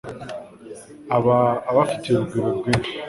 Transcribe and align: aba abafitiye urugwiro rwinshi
aba 1.15 1.37
abafitiye 1.69 2.15
urugwiro 2.17 2.49
rwinshi 2.57 2.91